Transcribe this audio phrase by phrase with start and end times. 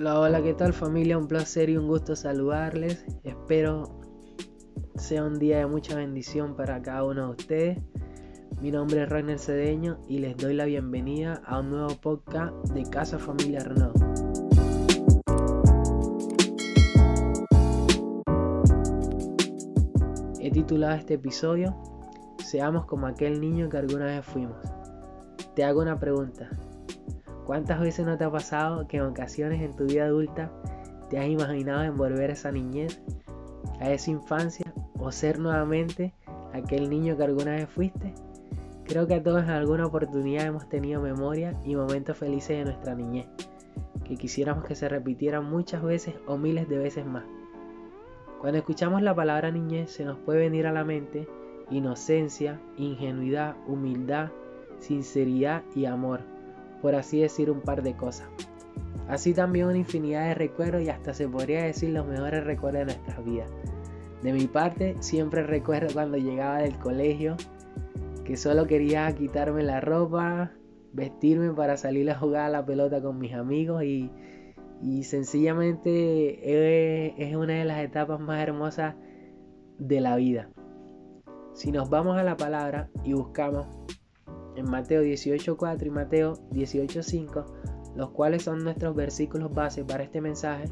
[0.00, 1.18] Hola, hola, ¿qué tal familia?
[1.18, 3.04] Un placer y un gusto saludarles.
[3.24, 3.98] Espero
[4.94, 7.78] sea un día de mucha bendición para cada uno de ustedes.
[8.62, 12.88] Mi nombre es Rainer Cedeño y les doy la bienvenida a un nuevo podcast de
[12.88, 13.96] Casa Familia Renault.
[20.38, 21.76] He titulado este episodio
[22.44, 24.58] Seamos como aquel niño que alguna vez fuimos.
[25.56, 26.50] Te hago una pregunta.
[27.48, 30.52] ¿Cuántas veces no te ha pasado que en ocasiones en tu vida adulta
[31.08, 33.00] te has imaginado en volver a esa niñez,
[33.80, 36.12] a esa infancia o ser nuevamente
[36.52, 38.12] aquel niño que alguna vez fuiste?
[38.84, 42.94] Creo que a todos en alguna oportunidad hemos tenido memoria y momentos felices de nuestra
[42.94, 43.28] niñez,
[44.04, 47.24] que quisiéramos que se repitieran muchas veces o miles de veces más.
[48.42, 51.26] Cuando escuchamos la palabra niñez se nos puede venir a la mente
[51.70, 54.28] inocencia, ingenuidad, humildad,
[54.80, 56.20] sinceridad y amor
[56.82, 58.28] por así decir un par de cosas.
[59.08, 62.84] Así también una infinidad de recuerdos y hasta se podría decir los mejores recuerdos de
[62.86, 63.50] nuestras vidas.
[64.22, 67.36] De mi parte, siempre recuerdo cuando llegaba del colegio
[68.24, 70.52] que solo quería quitarme la ropa,
[70.92, 74.10] vestirme para salir a jugar a la pelota con mis amigos y,
[74.82, 78.96] y sencillamente es una de las etapas más hermosas
[79.78, 80.50] de la vida.
[81.54, 83.66] Si nos vamos a la palabra y buscamos
[84.58, 87.44] en Mateo 18.4 y Mateo 18.5,
[87.96, 90.64] los cuales son nuestros versículos base para este mensaje,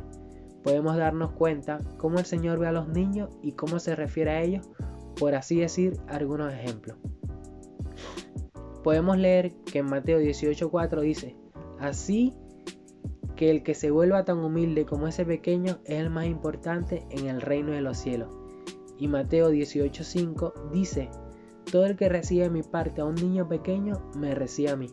[0.63, 4.43] podemos darnos cuenta cómo el Señor ve a los niños y cómo se refiere a
[4.43, 4.69] ellos,
[5.19, 6.99] por así decir algunos ejemplos.
[8.83, 11.37] Podemos leer que en Mateo 18.4 dice,
[11.79, 12.35] así
[13.37, 17.27] que el que se vuelva tan humilde como ese pequeño es el más importante en
[17.27, 18.29] el reino de los cielos.
[18.99, 21.11] Y Mateo 18.5 dice,
[21.71, 24.89] todo el que recibe mi parte a un niño pequeño, me recibe a mí.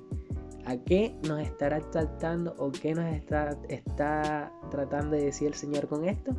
[0.65, 5.87] ¿A qué nos estará tratando o qué nos está, está tratando de decir el Señor
[5.87, 6.31] con esto?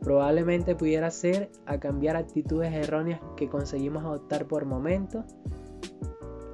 [0.00, 5.24] Probablemente pudiera ser a cambiar actitudes erróneas que conseguimos adoptar por momentos,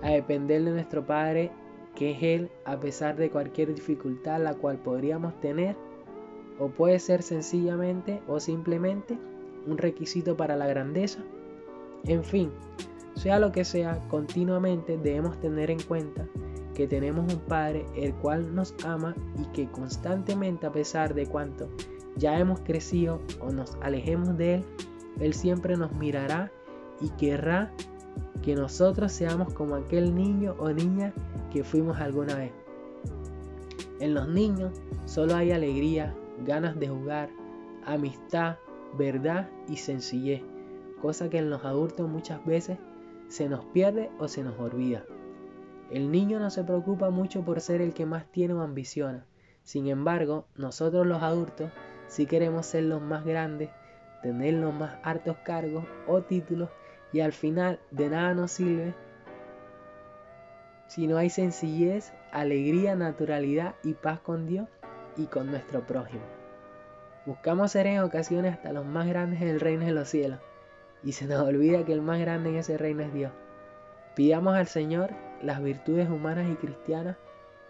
[0.02, 1.50] a depender de nuestro Padre,
[1.94, 5.74] que es Él, a pesar de cualquier dificultad la cual podríamos tener,
[6.58, 9.18] o puede ser sencillamente o simplemente
[9.66, 11.24] un requisito para la grandeza
[12.04, 12.50] en fin,
[13.14, 16.26] sea lo que sea, continuamente debemos tener en cuenta
[16.74, 21.68] que tenemos un Padre el cual nos ama y que constantemente a pesar de cuanto
[22.16, 24.64] ya hemos crecido o nos alejemos de Él,
[25.18, 26.52] Él siempre nos mirará
[27.00, 27.72] y querrá
[28.42, 31.12] que nosotros seamos como aquel niño o niña
[31.52, 32.52] que fuimos alguna vez.
[33.98, 34.72] En los niños
[35.06, 36.14] solo hay alegría,
[36.46, 37.30] ganas de jugar,
[37.84, 38.56] amistad,
[38.96, 40.42] verdad y sencillez
[40.98, 42.78] cosa que en los adultos muchas veces
[43.28, 45.04] se nos pierde o se nos olvida.
[45.90, 49.24] El niño no se preocupa mucho por ser el que más tiene o ambiciona.
[49.62, 51.70] Sin embargo, nosotros los adultos
[52.06, 53.70] sí queremos ser los más grandes,
[54.22, 56.68] tener los más altos cargos o títulos
[57.12, 58.94] y al final de nada nos sirve
[60.88, 64.68] si no hay sencillez, alegría, naturalidad y paz con Dios
[65.16, 66.24] y con nuestro prójimo.
[67.26, 70.40] Buscamos ser en ocasiones hasta los más grandes en el reino de los cielos,
[71.04, 73.32] y se nos olvida que el más grande en ese reino es Dios.
[74.14, 75.10] Pidamos al Señor
[75.42, 77.16] las virtudes humanas y cristianas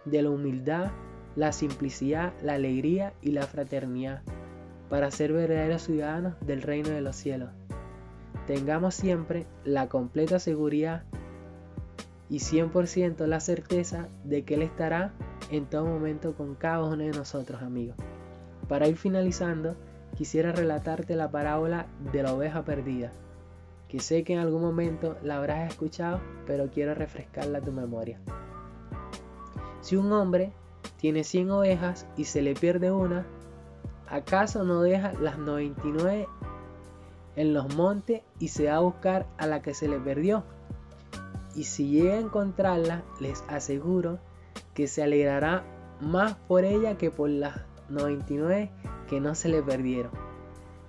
[0.05, 0.91] de la humildad,
[1.35, 4.21] la simplicidad, la alegría y la fraternidad
[4.89, 7.51] para ser verdaderos ciudadanos del reino de los cielos.
[8.47, 11.03] Tengamos siempre la completa seguridad
[12.29, 15.13] y 100% la certeza de que Él estará
[15.51, 17.95] en todo momento con cada uno de nosotros, amigos.
[18.67, 19.75] Para ir finalizando,
[20.19, 23.13] quisiera relatarte la parábola de la oveja perdida,
[23.87, 28.19] que sé que en algún momento la habrás escuchado, pero quiero refrescarla a tu memoria.
[29.79, 30.51] Si un hombre
[30.97, 33.25] tiene 100 ovejas y se le pierde una,
[34.09, 36.27] ¿acaso no deja las 99
[37.37, 40.43] en los montes y se va a buscar a la que se le perdió?
[41.55, 44.19] Y si llega a encontrarla, les aseguro
[44.73, 45.63] que se alegrará
[46.01, 48.69] más por ella que por las 99
[49.09, 50.11] que no se le perdieron.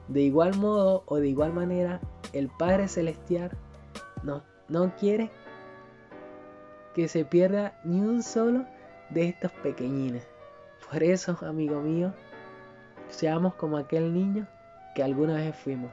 [0.08, 2.00] De igual modo o de igual manera,
[2.32, 3.56] el Padre Celestial
[4.22, 5.30] no, no quiere
[6.94, 8.66] que se pierda ni un solo
[9.10, 10.26] de estos pequeñines.
[10.90, 12.12] Por eso, amigo mío,
[13.08, 14.46] seamos como aquel niño
[14.94, 15.92] que alguna vez fuimos.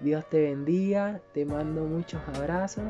[0.00, 2.84] Dios te bendiga, te mando muchos abrazos,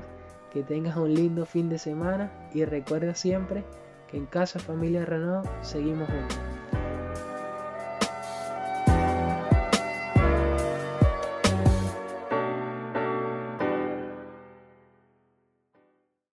[0.53, 3.65] que tengas un lindo fin de semana y recuerda siempre
[4.09, 6.56] que en Casa Familia Renault seguimos juntos.